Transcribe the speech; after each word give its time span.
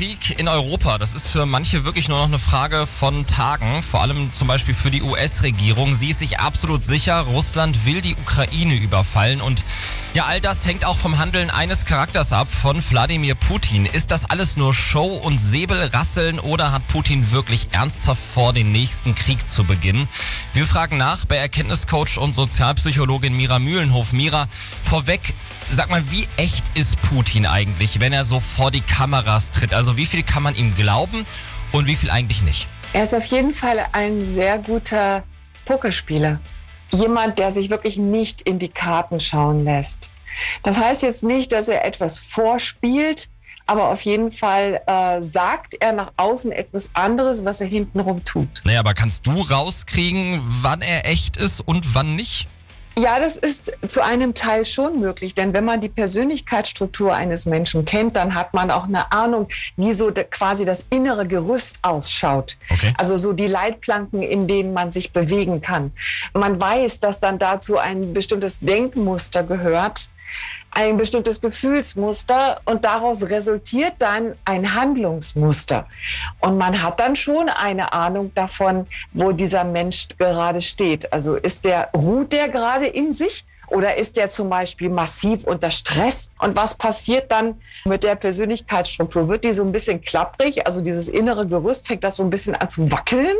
Krieg 0.00 0.38
in 0.38 0.48
Europa, 0.48 0.96
das 0.96 1.12
ist 1.12 1.28
für 1.28 1.44
manche 1.44 1.84
wirklich 1.84 2.08
nur 2.08 2.16
noch 2.16 2.24
eine 2.24 2.38
Frage 2.38 2.86
von 2.86 3.26
Tagen, 3.26 3.82
vor 3.82 4.00
allem 4.00 4.32
zum 4.32 4.48
Beispiel 4.48 4.72
für 4.72 4.90
die 4.90 5.02
US-Regierung. 5.02 5.94
Sie 5.94 6.08
ist 6.08 6.20
sich 6.20 6.40
absolut 6.40 6.82
sicher, 6.82 7.20
Russland 7.20 7.84
will 7.84 8.00
die 8.00 8.16
Ukraine 8.16 8.76
überfallen 8.76 9.42
und 9.42 9.62
ja, 10.12 10.24
all 10.24 10.40
das 10.40 10.66
hängt 10.66 10.84
auch 10.86 10.96
vom 10.96 11.18
Handeln 11.18 11.50
eines 11.50 11.84
Charakters 11.84 12.32
ab, 12.32 12.48
von 12.50 12.82
Wladimir 12.90 13.36
Putin. 13.36 13.86
Ist 13.86 14.10
das 14.10 14.28
alles 14.28 14.56
nur 14.56 14.74
Show 14.74 15.06
und 15.06 15.38
Säbelrasseln 15.38 16.40
oder 16.40 16.72
hat 16.72 16.88
Putin 16.88 17.30
wirklich 17.30 17.68
ernsthaft 17.70 18.20
vor, 18.20 18.52
den 18.52 18.72
nächsten 18.72 19.14
Krieg 19.14 19.48
zu 19.48 19.62
beginnen? 19.62 20.08
Wir 20.52 20.66
fragen 20.66 20.96
nach 20.96 21.26
bei 21.26 21.36
Erkenntniscoach 21.36 22.18
und 22.18 22.34
Sozialpsychologin 22.34 23.36
Mira 23.36 23.60
Mühlenhof. 23.60 24.12
Mira, 24.12 24.48
vorweg, 24.82 25.20
sag 25.70 25.90
mal, 25.90 26.02
wie 26.10 26.26
echt 26.36 26.64
ist 26.76 27.00
Putin 27.02 27.46
eigentlich, 27.46 28.00
wenn 28.00 28.12
er 28.12 28.24
so 28.24 28.40
vor 28.40 28.72
die 28.72 28.80
Kameras 28.80 29.52
tritt? 29.52 29.72
Also 29.72 29.89
wie 29.96 30.06
viel 30.06 30.22
kann 30.22 30.42
man 30.42 30.54
ihm 30.54 30.74
glauben 30.74 31.26
und 31.72 31.86
wie 31.86 31.96
viel 31.96 32.10
eigentlich 32.10 32.42
nicht? 32.42 32.66
Er 32.92 33.04
ist 33.04 33.14
auf 33.14 33.26
jeden 33.26 33.52
Fall 33.52 33.86
ein 33.92 34.20
sehr 34.20 34.58
guter 34.58 35.22
Pokerspieler 35.64 36.40
jemand, 36.92 37.38
der 37.38 37.50
sich 37.52 37.70
wirklich 37.70 37.98
nicht 37.98 38.42
in 38.42 38.58
die 38.58 38.68
Karten 38.68 39.20
schauen 39.20 39.64
lässt. 39.64 40.10
Das 40.62 40.78
heißt 40.78 41.02
jetzt 41.02 41.22
nicht, 41.22 41.52
dass 41.52 41.68
er 41.68 41.84
etwas 41.84 42.18
vorspielt, 42.18 43.28
aber 43.66 43.90
auf 43.90 44.02
jeden 44.02 44.30
Fall 44.30 44.80
äh, 44.86 45.20
sagt 45.22 45.76
er 45.80 45.92
nach 45.92 46.12
außen 46.16 46.50
etwas 46.50 46.90
anderes, 46.94 47.44
was 47.44 47.60
er 47.60 47.68
hintenrum 47.68 48.24
tut. 48.24 48.48
Naja, 48.64 48.80
aber 48.80 48.94
kannst 48.94 49.26
du 49.26 49.40
rauskriegen, 49.40 50.40
wann 50.42 50.82
er 50.82 51.06
echt 51.06 51.36
ist 51.36 51.60
und 51.60 51.94
wann 51.94 52.16
nicht? 52.16 52.48
Ja, 52.98 53.18
das 53.20 53.36
ist 53.36 53.72
zu 53.86 54.02
einem 54.02 54.34
Teil 54.34 54.64
schon 54.64 55.00
möglich, 55.00 55.34
denn 55.34 55.54
wenn 55.54 55.64
man 55.64 55.80
die 55.80 55.88
Persönlichkeitsstruktur 55.88 57.14
eines 57.14 57.46
Menschen 57.46 57.84
kennt, 57.84 58.16
dann 58.16 58.34
hat 58.34 58.52
man 58.52 58.70
auch 58.70 58.84
eine 58.84 59.10
Ahnung, 59.12 59.48
wie 59.76 59.92
so 59.92 60.10
quasi 60.30 60.64
das 60.64 60.86
innere 60.90 61.26
Gerüst 61.26 61.78
ausschaut. 61.82 62.58
Okay. 62.68 62.92
Also 62.98 63.16
so 63.16 63.32
die 63.32 63.46
Leitplanken, 63.46 64.22
in 64.22 64.46
denen 64.46 64.74
man 64.74 64.92
sich 64.92 65.12
bewegen 65.12 65.62
kann. 65.62 65.92
Man 66.34 66.60
weiß, 66.60 67.00
dass 67.00 67.20
dann 67.20 67.38
dazu 67.38 67.78
ein 67.78 68.12
bestimmtes 68.12 68.60
Denkmuster 68.60 69.44
gehört, 69.44 70.10
ein 70.72 70.96
bestimmtes 70.96 71.40
Gefühlsmuster 71.40 72.60
und 72.64 72.84
daraus 72.84 73.28
resultiert 73.28 73.94
dann 73.98 74.36
ein 74.44 74.74
Handlungsmuster. 74.74 75.86
Und 76.40 76.58
man 76.58 76.80
hat 76.82 77.00
dann 77.00 77.16
schon 77.16 77.48
eine 77.48 77.92
Ahnung 77.92 78.32
davon, 78.34 78.86
wo 79.12 79.32
dieser 79.32 79.64
Mensch 79.64 80.08
gerade 80.16 80.60
steht. 80.60 81.12
Also 81.12 81.34
ist 81.34 81.64
der, 81.64 81.90
ruht 81.94 82.32
der 82.32 82.48
gerade 82.48 82.86
in 82.86 83.12
sich? 83.12 83.44
Oder 83.70 83.96
ist 83.96 84.16
der 84.16 84.28
zum 84.28 84.50
Beispiel 84.50 84.88
massiv 84.88 85.44
unter 85.44 85.70
Stress? 85.70 86.30
Und 86.38 86.56
was 86.56 86.76
passiert 86.76 87.30
dann 87.30 87.60
mit 87.84 88.04
der 88.04 88.16
Persönlichkeitsstruktur? 88.16 89.28
Wird 89.28 89.44
die 89.44 89.52
so 89.52 89.62
ein 89.62 89.72
bisschen 89.72 90.00
klapprig? 90.00 90.66
Also 90.66 90.80
dieses 90.80 91.08
innere 91.08 91.46
Gerüst, 91.46 91.86
fängt 91.86 92.04
das 92.04 92.16
so 92.16 92.24
ein 92.24 92.30
bisschen 92.30 92.54
an 92.56 92.68
zu 92.68 92.90
wackeln? 92.90 93.36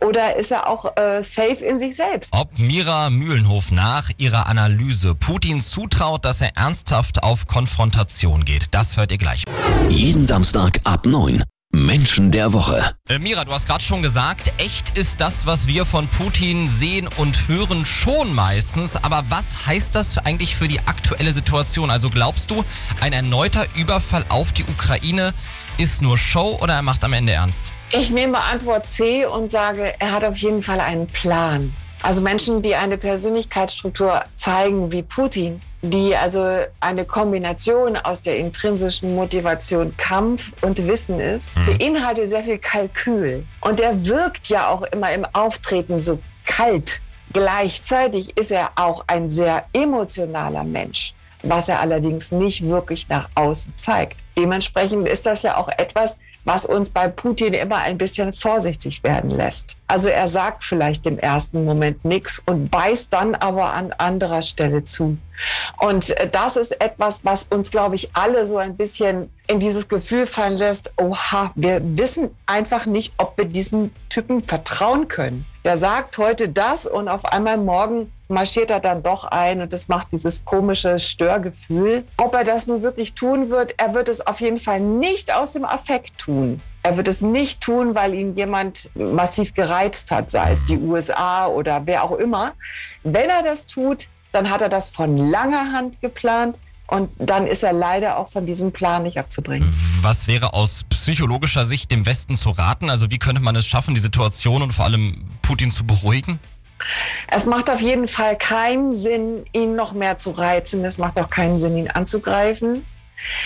Oder 0.00 0.36
ist 0.36 0.50
er 0.50 0.68
auch 0.68 0.96
äh, 0.96 1.22
safe 1.22 1.64
in 1.64 1.78
sich 1.78 1.96
selbst? 1.96 2.32
Ob 2.32 2.58
Mira 2.58 3.10
Mühlenhof 3.10 3.70
nach 3.70 4.10
ihrer 4.16 4.46
Analyse 4.46 5.14
Putin 5.14 5.60
zutraut, 5.60 6.24
dass 6.24 6.40
er 6.40 6.56
ernsthaft 6.56 7.22
auf 7.22 7.46
Konfrontation 7.46 8.44
geht, 8.44 8.66
das 8.70 8.96
hört 8.96 9.12
ihr 9.12 9.18
gleich. 9.18 9.44
Jeden 9.88 10.24
Samstag 10.24 10.80
ab 10.84 11.06
9. 11.06 11.42
Menschen 11.76 12.30
der 12.30 12.52
Woche. 12.52 12.92
Äh, 13.08 13.18
Mira, 13.18 13.44
du 13.44 13.52
hast 13.52 13.68
gerade 13.68 13.84
schon 13.84 14.02
gesagt, 14.02 14.52
echt 14.58 14.98
ist 14.98 15.20
das, 15.20 15.46
was 15.46 15.66
wir 15.66 15.84
von 15.84 16.08
Putin 16.08 16.66
sehen 16.66 17.08
und 17.16 17.48
hören, 17.48 17.84
schon 17.84 18.34
meistens. 18.34 18.96
Aber 18.96 19.22
was 19.28 19.66
heißt 19.66 19.94
das 19.94 20.18
eigentlich 20.18 20.56
für 20.56 20.68
die 20.68 20.80
aktuelle 20.80 21.32
Situation? 21.32 21.90
Also 21.90 22.10
glaubst 22.10 22.50
du, 22.50 22.64
ein 23.00 23.12
erneuter 23.12 23.66
Überfall 23.76 24.24
auf 24.30 24.52
die 24.52 24.64
Ukraine 24.64 25.32
ist 25.78 26.00
nur 26.02 26.16
Show 26.16 26.58
oder 26.62 26.74
er 26.74 26.82
macht 26.82 27.04
am 27.04 27.12
Ende 27.12 27.34
ernst? 27.34 27.72
Ich 27.92 28.10
nehme 28.10 28.42
Antwort 28.42 28.86
C 28.86 29.26
und 29.26 29.50
sage, 29.50 29.94
er 29.98 30.12
hat 30.12 30.24
auf 30.24 30.36
jeden 30.38 30.62
Fall 30.62 30.80
einen 30.80 31.06
Plan. 31.06 31.74
Also 32.06 32.22
Menschen, 32.22 32.62
die 32.62 32.76
eine 32.76 32.98
Persönlichkeitsstruktur 32.98 34.22
zeigen 34.36 34.92
wie 34.92 35.02
Putin, 35.02 35.60
die 35.82 36.14
also 36.14 36.46
eine 36.78 37.04
Kombination 37.04 37.96
aus 37.96 38.22
der 38.22 38.38
intrinsischen 38.38 39.16
Motivation 39.16 39.92
Kampf 39.96 40.52
und 40.62 40.86
Wissen 40.86 41.18
ist, 41.18 41.56
mhm. 41.56 41.66
beinhaltet 41.66 42.30
sehr 42.30 42.44
viel 42.44 42.58
Kalkül. 42.58 43.44
Und 43.60 43.80
der 43.80 44.06
wirkt 44.06 44.48
ja 44.50 44.68
auch 44.68 44.82
immer 44.82 45.12
im 45.12 45.26
Auftreten 45.32 45.98
so 45.98 46.20
kalt. 46.44 47.00
Gleichzeitig 47.32 48.38
ist 48.38 48.52
er 48.52 48.70
auch 48.76 49.02
ein 49.08 49.28
sehr 49.28 49.64
emotionaler 49.72 50.62
Mensch, 50.62 51.12
was 51.42 51.68
er 51.68 51.80
allerdings 51.80 52.30
nicht 52.30 52.64
wirklich 52.64 53.08
nach 53.08 53.28
außen 53.34 53.72
zeigt. 53.76 54.20
Dementsprechend 54.38 55.08
ist 55.08 55.26
das 55.26 55.42
ja 55.42 55.56
auch 55.56 55.68
etwas, 55.76 56.18
was 56.46 56.64
uns 56.64 56.90
bei 56.90 57.08
Putin 57.08 57.52
immer 57.54 57.78
ein 57.78 57.98
bisschen 57.98 58.32
vorsichtig 58.32 59.02
werden 59.02 59.30
lässt. 59.30 59.76
Also 59.88 60.08
er 60.08 60.28
sagt 60.28 60.62
vielleicht 60.64 61.06
im 61.06 61.18
ersten 61.18 61.64
Moment 61.64 62.04
nichts 62.04 62.42
und 62.46 62.70
beißt 62.70 63.12
dann 63.12 63.34
aber 63.34 63.72
an 63.72 63.92
anderer 63.92 64.42
Stelle 64.42 64.84
zu. 64.84 65.18
Und 65.80 66.16
äh, 66.18 66.30
das 66.30 66.56
ist 66.56 66.80
etwas, 66.80 67.24
was 67.24 67.48
uns, 67.48 67.70
glaube 67.70 67.96
ich, 67.96 68.10
alle 68.14 68.46
so 68.46 68.58
ein 68.58 68.76
bisschen 68.76 69.30
in 69.48 69.60
dieses 69.60 69.88
Gefühl 69.88 70.24
fallen 70.24 70.56
lässt, 70.56 70.92
oha, 70.96 71.52
wir 71.56 71.80
wissen 71.82 72.30
einfach 72.46 72.86
nicht, 72.86 73.12
ob 73.18 73.36
wir 73.36 73.44
diesen 73.44 73.92
Typen 74.08 74.42
vertrauen 74.42 75.08
können. 75.08 75.44
Der 75.64 75.76
sagt 75.76 76.16
heute 76.18 76.48
das 76.48 76.86
und 76.86 77.08
auf 77.08 77.24
einmal 77.24 77.58
morgen 77.58 78.12
marschiert 78.28 78.70
er 78.70 78.80
dann 78.80 79.02
doch 79.02 79.24
ein 79.24 79.60
und 79.60 79.72
das 79.72 79.88
macht 79.88 80.08
dieses 80.12 80.44
komische 80.44 80.98
Störgefühl. 80.98 82.04
Ob 82.16 82.34
er 82.34 82.44
das 82.44 82.66
nun 82.66 82.82
wirklich 82.82 83.14
tun 83.14 83.50
wird, 83.50 83.74
er 83.78 83.94
wird 83.94 84.08
es 84.08 84.26
auf 84.26 84.40
jeden 84.40 84.58
Fall 84.58 84.80
nicht 84.80 85.34
aus 85.34 85.52
dem 85.52 85.64
Affekt 85.64 86.18
tun. 86.18 86.60
Er 86.82 86.96
wird 86.96 87.08
es 87.08 87.20
nicht 87.20 87.60
tun, 87.60 87.94
weil 87.94 88.14
ihn 88.14 88.34
jemand 88.36 88.90
massiv 88.94 89.54
gereizt 89.54 90.10
hat, 90.10 90.30
sei 90.30 90.52
es 90.52 90.64
die 90.64 90.78
USA 90.78 91.46
oder 91.46 91.82
wer 91.86 92.04
auch 92.04 92.12
immer. 92.12 92.52
Wenn 93.02 93.28
er 93.28 93.42
das 93.42 93.66
tut, 93.66 94.08
dann 94.32 94.50
hat 94.50 94.62
er 94.62 94.68
das 94.68 94.90
von 94.90 95.16
langer 95.16 95.72
Hand 95.72 96.00
geplant. 96.00 96.56
Und 96.88 97.10
dann 97.18 97.48
ist 97.48 97.64
er 97.64 97.72
leider 97.72 98.16
auch 98.16 98.28
von 98.28 98.46
diesem 98.46 98.70
Plan 98.70 99.02
nicht 99.02 99.18
abzubringen. 99.18 99.68
Was 100.02 100.28
wäre 100.28 100.54
aus 100.54 100.84
psychologischer 100.88 101.66
Sicht 101.66 101.90
dem 101.90 102.06
Westen 102.06 102.36
zu 102.36 102.50
raten? 102.50 102.90
Also 102.90 103.10
wie 103.10 103.18
könnte 103.18 103.42
man 103.42 103.56
es 103.56 103.66
schaffen, 103.66 103.94
die 103.94 104.00
Situation 104.00 104.62
und 104.62 104.72
vor 104.72 104.84
allem 104.84 105.24
Putin 105.42 105.72
zu 105.72 105.84
beruhigen? 105.84 106.38
Es 107.28 107.46
macht 107.46 107.70
auf 107.70 107.80
jeden 107.80 108.06
Fall 108.06 108.36
keinen 108.36 108.92
Sinn, 108.92 109.44
ihn 109.52 109.74
noch 109.74 109.92
mehr 109.92 110.18
zu 110.18 110.30
reizen. 110.30 110.84
Es 110.84 110.98
macht 110.98 111.18
auch 111.18 111.30
keinen 111.30 111.58
Sinn, 111.58 111.76
ihn 111.76 111.90
anzugreifen. 111.90 112.84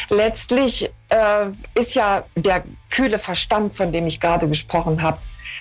Letztlich 0.08 0.90
äh, 1.08 1.46
ist 1.74 1.94
ja 1.94 2.24
der 2.34 2.64
kühle 2.90 3.18
Verstand, 3.18 3.74
von 3.74 3.92
dem 3.92 4.06
ich 4.06 4.20
gerade 4.20 4.48
gesprochen 4.48 5.02
habe, 5.02 5.18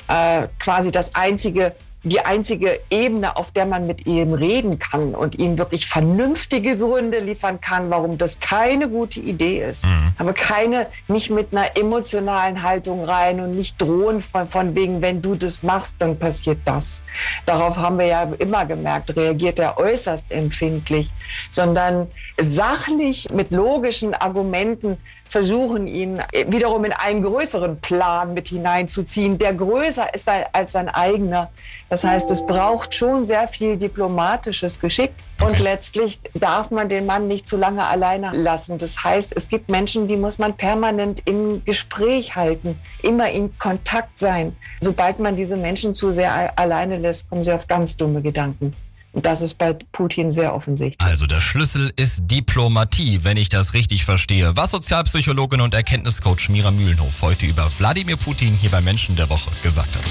äh, 0.07 0.47
quasi 0.59 0.91
das 0.91 1.13
einzige 1.13 1.75
die 2.03 2.21
einzige 2.21 2.79
Ebene, 2.89 3.35
auf 3.35 3.51
der 3.51 3.65
man 3.65 3.85
mit 3.85 4.05
ihm 4.05 4.33
reden 4.33 4.79
kann 4.79 5.13
und 5.13 5.37
ihm 5.37 5.57
wirklich 5.57 5.85
vernünftige 5.85 6.77
Gründe 6.77 7.19
liefern 7.19 7.59
kann, 7.59 7.89
warum 7.89 8.17
das 8.17 8.39
keine 8.39 8.87
gute 8.87 9.19
Idee 9.19 9.67
ist. 9.67 9.85
Mhm. 9.85 10.13
Aber 10.17 10.33
keine, 10.33 10.87
nicht 11.09 11.29
mit 11.29 11.51
einer 11.51 11.75
emotionalen 11.75 12.63
Haltung 12.63 13.03
rein 13.03 13.41
und 13.41 13.51
nicht 13.51 13.81
drohen 13.81 14.21
von, 14.21 14.47
von 14.47 14.75
wegen, 14.75 15.01
wenn 15.01 15.21
du 15.21 15.35
das 15.35 15.61
machst, 15.61 15.95
dann 15.99 16.17
passiert 16.17 16.59
das. 16.63 17.03
Darauf 17.45 17.77
haben 17.77 17.99
wir 17.99 18.05
ja 18.05 18.23
immer 18.39 18.65
gemerkt, 18.65 19.15
reagiert 19.17 19.59
er 19.59 19.77
äußerst 19.77 20.31
empfindlich, 20.31 21.11
sondern 21.51 22.07
sachlich 22.39 23.27
mit 23.33 23.51
logischen 23.51 24.13
Argumenten 24.13 24.97
versuchen, 25.29 25.87
ihn 25.87 26.19
wiederum 26.47 26.85
in 26.85 26.91
einen 26.91 27.21
größeren 27.21 27.79
Plan 27.81 28.33
mit 28.33 28.47
hineinzuziehen, 28.49 29.37
der 29.37 29.53
größer 29.53 30.11
ist 30.13 30.27
als 30.27 30.71
sein 30.71 30.89
eigener. 30.89 31.51
Das 31.89 32.03
heißt, 32.03 32.29
es 32.29 32.45
braucht 32.45 32.93
schon 32.93 33.23
sehr 33.23 33.47
viel 33.47 33.75
diplomatisches 33.75 34.79
Geschick 34.79 35.11
und 35.41 35.59
letztlich 35.59 36.19
darf 36.35 36.69
man 36.69 36.87
den 36.87 37.05
Mann 37.05 37.27
nicht 37.27 37.47
zu 37.47 37.57
lange 37.57 37.85
alleine 37.85 38.31
lassen. 38.33 38.77
Das 38.77 39.03
heißt, 39.03 39.35
es 39.35 39.49
gibt 39.49 39.69
Menschen, 39.69 40.07
die 40.07 40.15
muss 40.15 40.37
man 40.37 40.55
permanent 40.55 41.21
im 41.25 41.65
Gespräch 41.65 42.35
halten, 42.35 42.77
immer 43.01 43.31
in 43.31 43.57
Kontakt 43.57 44.19
sein. 44.19 44.55
Sobald 44.79 45.19
man 45.19 45.35
diese 45.35 45.57
Menschen 45.57 45.95
zu 45.95 46.13
sehr 46.13 46.57
alleine 46.57 46.97
lässt, 46.97 47.29
kommen 47.29 47.43
sie 47.43 47.53
auf 47.53 47.67
ganz 47.67 47.97
dumme 47.97 48.21
Gedanken. 48.21 48.75
Und 49.11 49.25
das 49.25 49.41
ist 49.41 49.57
bei 49.57 49.73
Putin 49.91 50.31
sehr 50.31 50.53
offensichtlich. 50.53 50.99
Also 50.99 51.25
der 51.25 51.39
Schlüssel 51.39 51.91
ist 51.95 52.21
Diplomatie, 52.25 53.23
wenn 53.23 53.37
ich 53.37 53.49
das 53.49 53.73
richtig 53.73 54.05
verstehe. 54.05 54.55
Was 54.55 54.71
Sozialpsychologin 54.71 55.61
und 55.61 55.73
Erkenntniscoach 55.73 56.49
Mira 56.49 56.69
Mühlenhof 56.69 57.23
heute 57.23 57.47
über 57.47 57.67
Wladimir 57.79 58.17
Putin 58.17 58.53
hier 58.53 58.69
bei 58.69 58.81
Menschen 58.81 59.15
der 59.15 59.29
Woche 59.29 59.49
gesagt 59.63 59.95
hat. 59.95 60.03